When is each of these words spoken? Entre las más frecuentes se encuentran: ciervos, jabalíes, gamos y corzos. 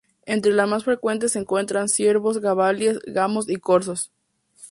Entre 0.25 0.51
las 0.51 0.67
más 0.67 0.83
frecuentes 0.85 1.33
se 1.33 1.37
encuentran: 1.39 1.87
ciervos, 1.87 2.39
jabalíes, 2.39 2.97
gamos 3.05 3.47
y 3.47 3.57
corzos. 3.57 4.11